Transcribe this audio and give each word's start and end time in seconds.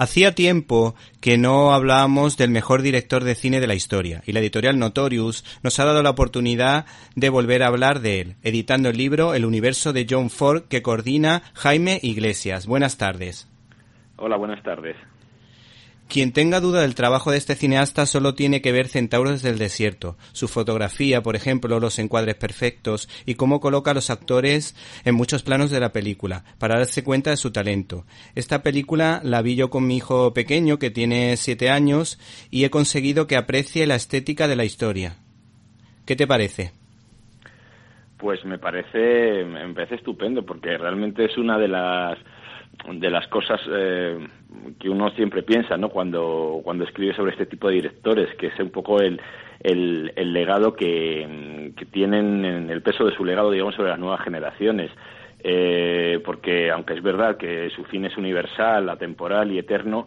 Hacía 0.00 0.34
tiempo 0.34 0.94
que 1.20 1.36
no 1.36 1.74
hablábamos 1.74 2.38
del 2.38 2.48
mejor 2.48 2.80
director 2.80 3.22
de 3.22 3.34
cine 3.34 3.60
de 3.60 3.66
la 3.66 3.74
historia, 3.74 4.22
y 4.24 4.32
la 4.32 4.40
editorial 4.40 4.78
Notorious 4.78 5.44
nos 5.62 5.78
ha 5.78 5.84
dado 5.84 6.02
la 6.02 6.08
oportunidad 6.08 6.86
de 7.16 7.28
volver 7.28 7.62
a 7.62 7.66
hablar 7.66 8.00
de 8.00 8.22
él, 8.22 8.36
editando 8.42 8.88
el 8.88 8.96
libro 8.96 9.34
El 9.34 9.44
universo 9.44 9.92
de 9.92 10.06
John 10.08 10.30
Ford 10.30 10.62
que 10.70 10.80
coordina 10.80 11.42
Jaime 11.52 12.00
Iglesias. 12.02 12.66
Buenas 12.66 12.96
tardes. 12.96 13.46
Hola, 14.16 14.38
buenas 14.38 14.62
tardes. 14.62 14.96
Quien 16.10 16.32
tenga 16.32 16.58
duda 16.58 16.80
del 16.80 16.96
trabajo 16.96 17.30
de 17.30 17.38
este 17.38 17.54
cineasta 17.54 18.04
solo 18.04 18.34
tiene 18.34 18.60
que 18.60 18.72
ver 18.72 18.88
Centauros 18.88 19.42
del 19.42 19.58
Desierto, 19.58 20.16
su 20.32 20.48
fotografía, 20.48 21.22
por 21.22 21.36
ejemplo, 21.36 21.78
los 21.78 22.00
encuadres 22.00 22.34
perfectos 22.34 23.08
y 23.26 23.36
cómo 23.36 23.60
coloca 23.60 23.92
a 23.92 23.94
los 23.94 24.10
actores 24.10 24.74
en 25.04 25.14
muchos 25.14 25.44
planos 25.44 25.70
de 25.70 25.78
la 25.78 25.92
película, 25.92 26.42
para 26.58 26.78
darse 26.78 27.04
cuenta 27.04 27.30
de 27.30 27.36
su 27.36 27.52
talento. 27.52 28.06
Esta 28.34 28.64
película 28.64 29.20
la 29.22 29.40
vi 29.40 29.54
yo 29.54 29.70
con 29.70 29.86
mi 29.86 29.98
hijo 29.98 30.34
pequeño, 30.34 30.80
que 30.80 30.90
tiene 30.90 31.36
siete 31.36 31.70
años, 31.70 32.18
y 32.50 32.64
he 32.64 32.70
conseguido 32.70 33.28
que 33.28 33.36
aprecie 33.36 33.86
la 33.86 33.94
estética 33.94 34.48
de 34.48 34.56
la 34.56 34.64
historia. 34.64 35.14
¿Qué 36.06 36.16
te 36.16 36.26
parece? 36.26 36.72
Pues 38.18 38.44
me 38.44 38.58
parece, 38.58 39.44
me 39.44 39.72
parece 39.74 39.94
estupendo, 39.94 40.44
porque 40.44 40.76
realmente 40.76 41.26
es 41.26 41.38
una 41.38 41.56
de 41.56 41.68
las 41.68 42.18
de 42.88 43.10
las 43.10 43.26
cosas 43.28 43.60
eh, 43.70 44.18
que 44.78 44.88
uno 44.88 45.10
siempre 45.10 45.42
piensa 45.42 45.76
¿no? 45.76 45.88
cuando, 45.88 46.60
cuando 46.64 46.84
escribe 46.84 47.14
sobre 47.14 47.32
este 47.32 47.46
tipo 47.46 47.68
de 47.68 47.74
directores, 47.74 48.34
que 48.36 48.48
es 48.48 48.58
un 48.58 48.70
poco 48.70 49.00
el, 49.00 49.20
el, 49.60 50.12
el 50.16 50.32
legado 50.32 50.74
que, 50.74 51.72
que, 51.76 51.84
tienen, 51.86 52.70
el 52.70 52.82
peso 52.82 53.04
de 53.04 53.14
su 53.14 53.24
legado, 53.24 53.50
digamos, 53.50 53.74
sobre 53.74 53.90
las 53.90 53.98
nuevas 53.98 54.22
generaciones. 54.22 54.90
Eh, 55.42 56.20
porque 56.24 56.70
aunque 56.70 56.94
es 56.94 57.02
verdad 57.02 57.38
que 57.38 57.70
su 57.70 57.84
cine 57.86 58.08
es 58.08 58.16
universal, 58.16 58.88
atemporal 58.90 59.50
y 59.50 59.58
eterno, 59.58 60.06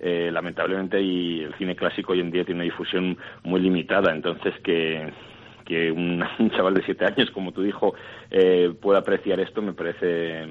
eh, 0.00 0.30
lamentablemente 0.32 1.00
y 1.00 1.42
el 1.42 1.54
cine 1.54 1.76
clásico 1.76 2.12
hoy 2.12 2.20
en 2.20 2.32
día 2.32 2.44
tiene 2.44 2.62
una 2.62 2.64
difusión 2.64 3.16
muy 3.44 3.60
limitada, 3.60 4.12
entonces 4.12 4.52
que, 4.64 5.12
que 5.72 5.90
un, 5.92 6.22
chaval 6.54 6.74
de 6.74 6.84
siete 6.84 7.06
años, 7.06 7.30
como 7.30 7.52
tu 7.52 7.64
hijo, 7.64 7.94
eh, 8.30 8.72
pueda 8.80 8.98
apreciar 8.98 9.40
esto 9.40 9.62
me 9.62 9.72
parece 9.72 10.46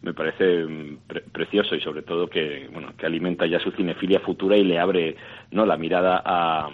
me 0.00 0.14
parece 0.14 0.64
mm, 0.64 0.98
precioso 1.30 1.76
y 1.76 1.80
sobre 1.80 2.02
todo 2.02 2.26
que 2.26 2.68
bueno 2.72 2.92
que 2.96 3.06
alimenta 3.06 3.46
ya 3.46 3.60
su 3.60 3.70
cinefilia 3.72 4.20
futura 4.20 4.56
y 4.56 4.64
le 4.64 4.78
abre 4.78 5.16
no 5.52 5.64
la 5.64 5.76
mirada 5.76 6.20
a, 6.24 6.68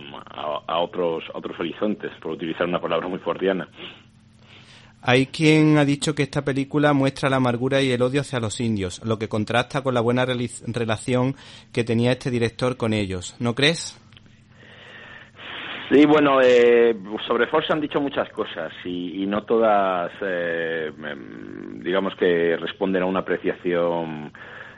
a, 0.66 0.78
otros 0.78 1.24
otros 1.34 1.58
horizontes 1.60 2.10
por 2.22 2.32
utilizar 2.32 2.66
una 2.66 2.80
palabra 2.80 3.08
muy 3.08 3.18
fordiana 3.18 3.68
hay 5.02 5.26
quien 5.26 5.76
ha 5.76 5.84
dicho 5.84 6.14
que 6.14 6.22
esta 6.22 6.44
película 6.44 6.92
muestra 6.92 7.28
la 7.28 7.36
amargura 7.36 7.82
y 7.82 7.92
el 7.92 8.02
odio 8.02 8.22
hacia 8.22 8.40
los 8.40 8.60
indios, 8.60 9.00
lo 9.04 9.16
que 9.16 9.28
contrasta 9.28 9.82
con 9.82 9.94
la 9.94 10.00
buena 10.00 10.26
relación 10.26 11.36
que 11.72 11.84
tenía 11.84 12.10
este 12.10 12.32
director 12.32 12.76
con 12.76 12.92
ellos. 12.92 13.36
¿No 13.38 13.54
crees? 13.54 13.96
Sí, 15.90 16.04
bueno, 16.04 16.40
eh, 16.42 16.94
sobre 17.26 17.46
Force 17.46 17.72
han 17.72 17.80
dicho 17.80 17.98
muchas 17.98 18.28
cosas 18.28 18.72
y, 18.84 19.24
no 19.26 19.44
todas, 19.44 20.12
eh, 20.20 20.92
em, 21.02 21.80
digamos 21.80 22.14
que 22.14 22.58
responden 22.58 23.02
a 23.02 23.06
una 23.06 23.20
apreciación 23.20 24.30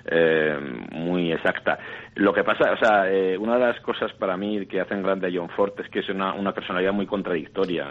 eh, 0.04 0.56
muy 0.92 1.32
exacta. 1.32 1.80
Lo 2.14 2.32
que 2.32 2.44
pasa, 2.44 2.72
o 2.72 2.76
sea, 2.76 3.06
una 3.40 3.54
de 3.54 3.66
las 3.66 3.80
cosas 3.80 4.12
para 4.12 4.36
mí 4.36 4.64
que 4.66 4.80
hacen 4.80 5.02
grande 5.02 5.26
a 5.26 5.30
John 5.34 5.48
Ford 5.48 5.72
es 5.80 5.88
que 5.88 5.98
es 5.98 6.08
una, 6.10 6.32
una 6.34 6.52
personalidad 6.52 6.92
muy 6.92 7.06
contradictoria. 7.06 7.88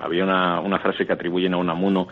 había 0.00 0.24
una, 0.24 0.58
una 0.60 0.80
frase 0.80 1.06
que 1.06 1.12
atribuyen 1.12 1.54
a 1.54 1.58
Unamuno 1.58 2.08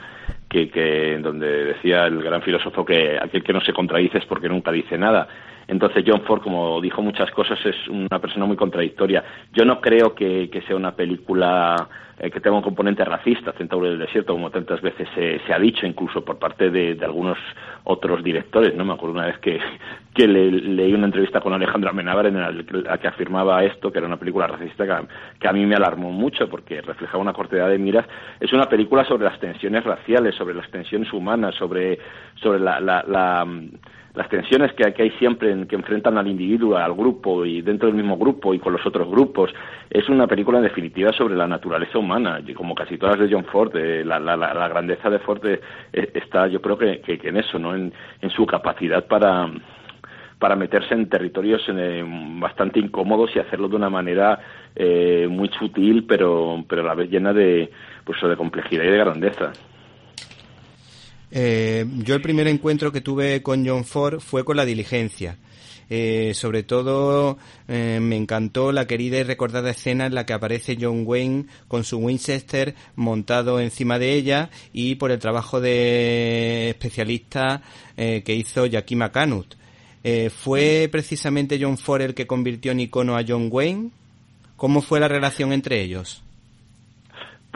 que, 0.49 0.71
que 0.71 1.19
donde 1.19 1.65
decía 1.65 2.07
el 2.07 2.23
gran 2.23 2.43
filósofo 2.43 2.85
que 2.85 3.19
aquel 3.21 3.43
que 3.43 3.53
no 3.53 3.61
se 3.61 3.73
contradice 3.73 4.19
es 4.19 4.27
porque 4.27 4.49
nunca 4.49 4.71
dice 4.71 4.97
nada. 4.97 5.27
Entonces 5.69 6.05
John 6.07 6.23
Ford, 6.23 6.43
como 6.43 6.81
dijo 6.81 7.03
muchas 7.03 7.31
cosas, 7.33 7.59
es 7.65 7.89
una 7.89 8.19
persona 8.21 8.47
muy 8.47 8.57
contradictoria. 8.57 9.25
Yo 9.53 9.65
no 9.65 9.81
creo 9.81 10.15
que, 10.15 10.49
sea 10.67 10.77
una 10.77 10.95
película 10.95 11.89
eh, 12.19 12.31
que 12.31 12.41
tenga 12.41 12.57
un 12.57 12.63
componente 12.63 13.05
racista, 13.05 13.53
Centauro 13.53 13.87
del 13.87 13.99
Desierto, 13.99 14.33
como 14.33 14.51
tantas 14.51 14.81
veces 14.81 15.07
se, 15.15 15.53
ha 15.53 15.59
dicho, 15.59 15.87
incluso 15.87 16.25
por 16.25 16.39
parte 16.39 16.71
de, 16.71 16.99
algunos 17.05 17.37
otros 17.85 18.25
directores. 18.25 18.75
No 18.75 18.87
me 18.87 18.95
acuerdo 18.95 19.17
una 19.17 19.27
vez 19.27 19.39
que, 19.39 19.61
que 20.15 20.27
leí 20.27 20.95
una 20.95 21.07
entrevista 21.07 21.43
con 21.43 21.53
Alejandro 21.53 21.91
Amenábar 21.91 22.27
en 22.27 22.41
la 22.85 22.99
que 22.99 23.09
afirmaba 23.09 23.63
esto, 23.65 23.93
que 23.93 23.99
era 23.99 24.07
una 24.07 24.17
película 24.17 24.47
racista 24.47 24.87
que, 25.39 25.47
a 25.47 25.53
mí 25.53 25.67
me 25.67 25.75
alarmó 25.75 26.11
mucho 26.11 26.49
porque 26.49 26.81
reflejaba 26.81 27.19
una 27.19 27.35
cortedad 27.35 27.69
de 27.69 27.79
miras. 27.79 28.07
Es 28.41 28.51
una 28.55 28.67
película 28.67 29.05
sobre 29.05 29.25
las 29.25 29.39
tensiones 29.39 29.85
raciales, 29.85 30.35
sobre 30.37 30.55
las 30.55 30.71
tensiones 30.71 31.13
humanas, 31.13 31.55
sobre, 31.55 31.99
sobre 32.37 32.61
la 32.61 32.81
las 34.17 34.31
tensiones 34.31 34.73
que, 34.73 34.85
hay 35.03 35.11
siempre 35.19 35.55
que 35.69 35.77
enfrentan 35.77 36.17
al 36.17 36.27
individuo, 36.27 36.77
al 36.77 36.95
grupo 36.95 37.45
y 37.45 37.61
dentro 37.61 37.87
del 37.87 37.97
mismo 37.97 38.17
grupo 38.17 38.55
y 38.55 38.59
con 38.59 38.73
los 38.73 38.85
otros 38.87 39.09
grupos. 39.09 39.53
Es 39.91 40.09
una 40.09 40.27
película 40.27 40.61
definitiva 40.61 41.13
sobre 41.13 41.37
la 41.37 41.47
naturaleza 41.47 41.99
humana, 41.99 42.06
y 42.47 42.55
como 42.55 42.75
casi 42.75 42.99
todas 42.99 43.19
de 43.19 43.29
John 43.31 43.45
Ford, 43.45 43.75
eh, 43.77 44.05
la, 44.05 44.19
la, 44.21 44.69
grandeza 44.69 45.11
de 45.11 45.19
Ford 45.19 45.45
eh, 45.45 45.61
está 45.93 46.47
yo 46.47 46.61
creo 46.61 46.79
que, 46.79 47.01
que, 47.01 47.29
en 47.29 47.37
eso, 47.37 47.59
¿no? 47.59 47.75
En, 47.75 47.93
su 48.35 48.47
capacidad 48.47 49.07
para 49.07 49.49
para 50.39 50.55
meterse 50.55 50.93
en 50.95 51.09
territorios 51.09 51.63
eh, 51.69 52.05
bastante 52.39 52.79
incómodos 52.79 53.31
y 53.35 53.39
hacerlo 53.39 53.69
de 53.69 53.77
una 53.77 53.89
manera 53.89 54.39
muy 55.29 55.49
sutil 55.59 56.05
pero 56.07 56.63
pero 56.69 56.83
a 56.83 56.85
la 56.85 56.95
vez 56.95 57.11
llena 57.11 57.33
de 57.33 57.71
pues 58.05 58.21
de 58.21 58.37
complejidad 58.37 58.85
y 58.85 58.89
de 58.89 58.99
grandeza. 58.99 59.53
Eh, 61.31 61.85
yo 61.99 62.15
el 62.15 62.23
primer 62.23 62.47
encuentro 62.47 62.93
que 62.93 63.01
tuve 63.01 63.43
con 63.43 63.67
John 63.67 63.85
Ford 63.85 64.21
fue 64.21 64.45
con 64.45 64.57
la 64.57 64.65
diligencia. 64.65 65.37
Eh, 65.89 66.33
sobre 66.35 66.65
todo 66.65 67.39
eh, 67.69 68.01
me 68.03 68.17
encantó 68.17 68.73
la 68.73 68.89
querida 68.89 69.19
y 69.19 69.23
recordada 69.23 69.71
escena 69.71 70.07
en 70.07 70.17
la 70.17 70.27
que 70.27 70.33
aparece 70.33 70.77
John 70.81 71.05
Wayne 71.07 71.47
con 71.69 71.85
su 71.85 71.99
Winchester 71.99 72.75
montado 72.97 73.61
encima 73.61 74.01
de 74.01 74.15
ella 74.15 74.51
y 74.73 74.97
por 74.97 75.13
el 75.13 75.21
trabajo 75.21 75.61
de 75.61 76.71
especialista 76.71 77.63
que 77.97 78.35
hizo 78.35 78.67
Jackie 78.67 78.97
McCanut. 78.97 79.55
¿Fue 80.31 80.89
precisamente 80.93 81.59
John 81.61 81.79
Ford 81.79 82.03
el 82.03 82.15
que 82.15 82.27
convirtió 82.27 82.73
en 82.73 82.81
icono 82.81 83.17
a 83.17 83.25
John 83.27 83.49
Wayne? 83.51 83.91
¿Cómo 84.57 84.83
fue 84.83 85.01
la 85.01 85.09
relación 85.09 85.53
entre 85.53 85.81
ellos? 85.81 86.23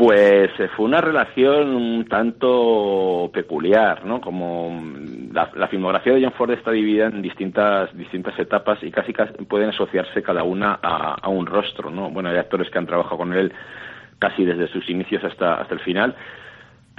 Pues 0.00 0.48
eh, 0.58 0.68
fue 0.74 0.86
una 0.86 1.02
relación 1.02 1.74
un 1.74 2.06
tanto 2.06 3.30
peculiar, 3.34 4.06
¿no? 4.06 4.18
Como 4.18 4.82
la, 5.30 5.68
filmografía 5.68 6.14
de 6.14 6.22
John 6.22 6.32
Ford 6.32 6.52
está 6.52 6.70
dividida 6.70 7.08
en 7.08 7.20
distintas 7.20 7.94
distintas 7.94 8.38
etapas 8.38 8.82
y 8.82 8.90
casi, 8.90 9.12
pueden 9.46 9.68
asociarse 9.68 10.22
cada 10.22 10.42
una 10.42 10.78
a, 10.82 11.28
un 11.28 11.44
rostro, 11.44 11.90
¿no? 11.90 12.08
Bueno, 12.08 12.30
hay 12.30 12.38
actores 12.38 12.70
que 12.70 12.78
han 12.78 12.86
trabajado 12.86 13.18
con 13.18 13.34
él 13.34 13.52
casi 14.18 14.46
desde 14.46 14.68
sus 14.68 14.88
inicios 14.88 15.22
hasta 15.22 15.56
hasta 15.56 15.74
el 15.74 15.80
final. 15.80 16.16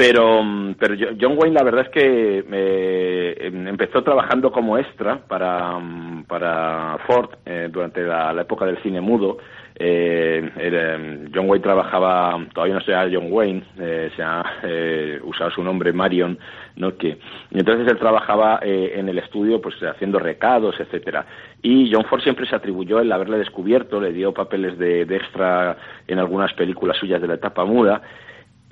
Pero, 0.01 0.41
mm, 0.41 0.75
pero 0.79 0.95
John 1.22 1.35
Wayne 1.38 1.53
la 1.53 1.63
verdad 1.63 1.85
es 1.85 1.89
que 1.89 2.44
eh, 2.51 3.38
em, 3.39 3.67
empezó 3.67 4.01
trabajando 4.01 4.51
como 4.51 4.79
extra 4.79 5.19
para, 5.28 5.78
mm, 5.78 6.23
para 6.23 6.97
Ford 7.06 7.29
eh, 7.45 7.69
durante 7.72 8.01
la, 8.01 8.31
época 8.41 8.66
del 8.66 8.81
cine 8.81 9.00
mudo 9.00 9.38
eh, 9.84 11.29
John 11.34 11.50
Wayne 11.50 11.63
trabajaba, 11.63 12.40
todavía 12.53 12.75
no 12.75 12.81
se 12.81 12.91
llama 12.91 13.09
John 13.11 13.28
Wayne, 13.31 13.63
eh, 13.79 14.11
se 14.16 14.22
ha 14.22 14.44
eh, 14.63 15.19
usado 15.23 15.50
su 15.51 15.63
nombre 15.63 15.94
Marion, 15.94 16.38
¿no? 16.75 16.95
Que, 16.97 17.17
y 17.51 17.59
entonces 17.59 17.88
él 17.88 17.97
trabajaba 17.97 18.59
eh, 18.61 18.94
en 18.95 19.09
el 19.09 19.17
estudio 19.17 19.61
pues 19.61 19.75
haciendo 19.81 20.19
recados, 20.19 20.79
etcétera. 20.79 21.25
Y 21.61 21.91
John 21.91 22.06
Ford 22.06 22.22
siempre 22.22 22.47
se 22.47 22.56
atribuyó 22.56 23.00
el 23.00 23.11
haberle 23.11 23.37
descubierto, 23.37 23.99
le 23.99 24.14
dio 24.14 24.34
papeles 24.34 24.78
de, 24.78 25.02
extra 25.02 25.78
en 26.08 26.20
algunas 26.20 26.53
películas 26.53 26.97
suyas 26.97 27.22
de 27.22 27.28
la 27.28 27.35
etapa 27.35 27.66
muda. 27.66 28.02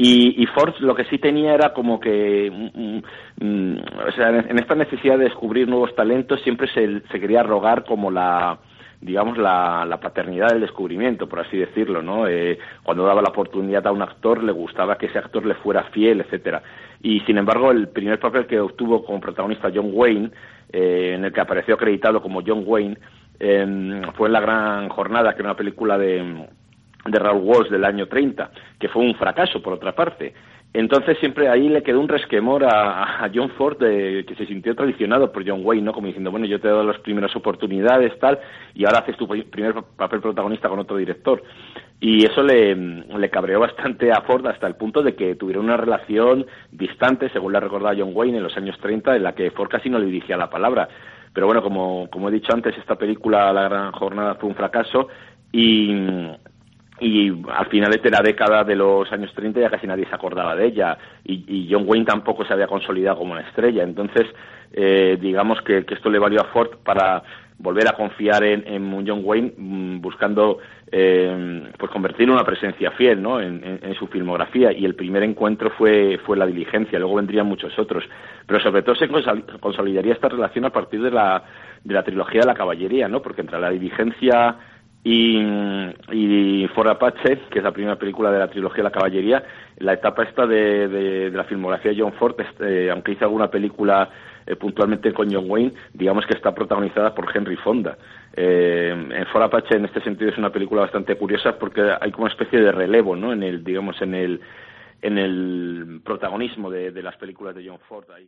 Y, 0.01 0.45
Ford 0.55 0.75
lo 0.79 0.95
que 0.95 1.03
sí 1.05 1.17
tenía 1.17 1.53
era 1.53 1.73
como 1.73 1.99
que, 1.99 2.49
mm, 2.49 2.99
mm, 3.45 3.77
o 4.07 4.11
sea, 4.13 4.29
en 4.29 4.57
esta 4.57 4.73
necesidad 4.73 5.17
de 5.17 5.25
descubrir 5.25 5.67
nuevos 5.67 5.93
talentos 5.93 6.39
siempre 6.41 6.69
se, 6.73 7.01
se 7.01 7.19
quería 7.19 7.43
rogar 7.43 7.83
como 7.83 8.09
la, 8.09 8.57
digamos, 9.01 9.37
la, 9.37 9.85
la, 9.85 9.99
paternidad 9.99 10.51
del 10.51 10.61
descubrimiento, 10.61 11.27
por 11.27 11.41
así 11.41 11.57
decirlo, 11.57 12.01
¿no? 12.01 12.29
Eh, 12.29 12.57
cuando 12.81 13.05
daba 13.05 13.21
la 13.21 13.27
oportunidad 13.27 13.85
a 13.87 13.91
un 13.91 14.01
actor, 14.01 14.41
le 14.41 14.53
gustaba 14.53 14.97
que 14.97 15.07
ese 15.07 15.19
actor 15.19 15.45
le 15.45 15.55
fuera 15.55 15.83
fiel, 15.91 16.21
etcétera. 16.21 16.63
Y, 17.01 17.19
sin 17.21 17.37
embargo, 17.37 17.69
el 17.69 17.89
primer 17.89 18.19
papel 18.19 18.47
que 18.47 18.57
obtuvo 18.57 19.03
como 19.03 19.19
protagonista 19.19 19.69
John 19.75 19.89
Wayne, 19.91 20.31
eh, 20.71 21.15
en 21.15 21.25
el 21.25 21.33
que 21.33 21.41
apareció 21.41 21.75
acreditado 21.75 22.21
como 22.21 22.41
John 22.41 22.63
Wayne, 22.65 22.97
eh, 23.37 24.01
fue 24.15 24.27
en 24.29 24.33
La 24.33 24.39
Gran 24.39 24.87
Jornada, 24.87 25.33
que 25.33 25.41
era 25.41 25.49
una 25.49 25.57
película 25.57 25.97
de, 25.97 26.47
de 27.05 27.19
Raúl 27.19 27.43
Walsh 27.43 27.69
del 27.69 27.85
año 27.85 28.07
30, 28.07 28.51
que 28.79 28.89
fue 28.89 29.03
un 29.03 29.15
fracaso, 29.15 29.61
por 29.61 29.73
otra 29.73 29.93
parte. 29.95 30.33
Entonces 30.71 31.17
siempre 31.17 31.49
ahí 31.49 31.67
le 31.67 31.81
quedó 31.81 31.99
un 31.99 32.07
resquemor 32.07 32.63
a, 32.63 33.27
John 33.33 33.49
Ford 33.51 33.79
de, 33.79 34.23
que 34.27 34.35
se 34.35 34.45
sintió 34.45 34.75
traicionado 34.75 35.31
por 35.31 35.47
John 35.47 35.61
Wayne, 35.63 35.83
¿no? 35.83 35.93
Como 35.93 36.07
diciendo, 36.07 36.29
bueno, 36.29 36.45
yo 36.45 36.59
te 36.59 36.67
he 36.67 36.71
dado 36.71 36.83
las 36.83 36.99
primeras 36.99 37.35
oportunidades, 37.35 38.17
tal, 38.19 38.39
y 38.75 38.85
ahora 38.85 38.99
haces 38.99 39.17
tu 39.17 39.27
primer 39.27 39.73
papel 39.97 40.21
protagonista 40.21 40.69
con 40.69 40.77
otro 40.77 40.97
director. 40.97 41.41
Y 41.99 42.23
eso 42.23 42.43
le, 42.43 42.75
le 42.75 43.29
cabreó 43.31 43.59
bastante 43.59 44.11
a 44.11 44.21
Ford 44.21 44.45
hasta 44.45 44.67
el 44.67 44.75
punto 44.75 45.01
de 45.01 45.15
que 45.15 45.35
tuvieron 45.35 45.65
una 45.65 45.75
relación 45.75 46.45
distante, 46.71 47.29
según 47.29 47.53
le 47.53 47.59
recordaba 47.59 47.95
John 47.97 48.11
Wayne 48.13 48.37
en 48.37 48.43
los 48.43 48.55
años 48.55 48.77
30, 48.79 49.15
en 49.15 49.23
la 49.23 49.33
que 49.33 49.49
Ford 49.51 49.69
casi 49.69 49.89
no 49.89 49.97
le 49.97 50.05
dirigía 50.05 50.37
la 50.37 50.51
palabra 50.51 50.87
Pero 51.33 51.47
bueno, 51.47 51.63
como, 51.63 52.07
como 52.11 52.29
he 52.29 52.31
dicho 52.31 52.53
antes, 52.53 52.77
esta 52.77 52.95
película, 52.95 53.51
La 53.51 53.63
Gran 53.63 53.91
Jornada, 53.91 54.35
fue 54.35 54.49
un 54.49 54.55
fracaso 54.55 55.07
y, 55.51 55.95
y 56.99 57.29
al 57.51 57.67
final 57.67 57.91
de 57.91 58.09
la 58.09 58.21
década 58.21 58.63
de 58.63 58.75
los 58.75 59.11
años 59.11 59.31
30 59.33 59.59
ya 59.59 59.69
casi 59.69 59.87
nadie 59.87 60.05
se 60.05 60.15
acordaba 60.15 60.55
de 60.55 60.65
ella 60.65 60.97
y, 61.23 61.67
John 61.69 61.83
Wayne 61.85 62.05
tampoco 62.05 62.45
se 62.45 62.53
había 62.53 62.67
consolidado 62.67 63.19
como 63.19 63.33
una 63.33 63.41
estrella. 63.41 63.83
Entonces, 63.83 64.27
eh, 64.73 65.17
digamos 65.19 65.61
que, 65.61 65.85
esto 65.87 66.09
le 66.09 66.19
valió 66.19 66.41
a 66.41 66.45
Ford 66.45 66.77
para 66.83 67.21
volver 67.59 67.87
a 67.89 67.93
confiar 67.93 68.43
en, 68.43 68.65
en 68.67 69.07
John 69.07 69.21
Wayne 69.23 69.53
mm, 69.57 70.01
buscando 70.01 70.59
eh, 70.91 71.69
pues 71.77 71.91
convertirlo 71.91 72.33
en 72.33 72.39
una 72.39 72.45
presencia 72.45 72.89
fiel 72.91 73.21
¿no? 73.21 73.39
En, 73.39 73.59
su 73.99 74.07
filmografía 74.07 74.71
y 74.71 74.85
el 74.85 74.95
primer 74.95 75.23
encuentro 75.23 75.69
fue, 75.71 76.19
fue 76.25 76.37
La 76.37 76.45
Diligencia, 76.45 76.97
luego 76.97 77.15
vendrían 77.15 77.45
muchos 77.45 77.77
otros, 77.77 78.03
pero 78.45 78.59
sobre 78.61 78.81
todo 78.81 78.95
se 78.95 79.09
consolidaría 79.59 80.13
esta 80.13 80.29
relación 80.29 80.65
a 80.65 80.69
partir 80.69 81.01
de 81.01 81.11
la, 81.11 81.43
de 81.83 81.93
la 81.93 82.03
trilogía 82.03 82.41
de 82.41 82.47
la 82.47 82.53
caballería, 82.53 83.07
¿no? 83.09 83.21
porque 83.21 83.41
entre 83.41 83.59
La 83.59 83.69
Diligencia 83.69 84.55
y, 85.03 85.39
y 86.11 86.67
For 86.75 86.89
Apache, 86.89 87.39
que 87.49 87.59
es 87.59 87.63
la 87.63 87.71
primera 87.71 87.95
película 87.95 88.31
de 88.31 88.39
la 88.39 88.49
trilogía 88.49 88.77
de 88.77 88.89
la 88.89 88.91
caballería, 88.91 89.43
la 89.77 89.93
etapa 89.93 90.23
esta 90.23 90.45
de, 90.45 90.87
de, 90.87 91.31
la 91.31 91.45
filmografía 91.45 91.91
de 91.91 92.01
John 92.01 92.13
Ford, 92.13 92.35
este, 92.39 92.91
aunque 92.91 93.13
hizo 93.13 93.23
alguna 93.23 93.49
película 93.49 94.09
eh, 94.45 94.55
puntualmente 94.57 95.13
con 95.13 95.33
John 95.33 95.49
Wayne, 95.49 95.73
digamos 95.93 96.25
que 96.25 96.33
está 96.33 96.53
protagonizada 96.53 97.15
por 97.15 97.33
Henry 97.33 97.55
Fonda. 97.57 97.97
Eh, 98.35 98.91
en 98.91 99.25
For 99.27 99.41
Apache 99.41 99.77
en 99.77 99.85
este 99.85 100.01
sentido 100.01 100.31
es 100.31 100.37
una 100.37 100.51
película 100.51 100.81
bastante 100.81 101.15
curiosa 101.15 101.57
porque 101.57 101.81
hay 101.99 102.11
como 102.11 102.25
una 102.25 102.33
especie 102.33 102.59
de 102.59 102.71
relevo, 102.71 103.15
¿no? 103.15 103.31
En 103.31 103.43
el, 103.43 103.63
digamos, 103.63 104.01
en 104.01 104.13
el, 104.15 104.41
en 105.01 105.17
el 105.17 106.01
protagonismo 106.03 106.69
de, 106.69 106.91
de 106.91 107.03
las 107.03 107.15
películas 107.15 107.55
de 107.55 107.67
John 107.67 107.79
Ford. 107.87 108.05
Ahí. 108.11 108.27